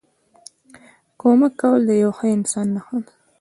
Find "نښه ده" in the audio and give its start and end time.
2.75-3.11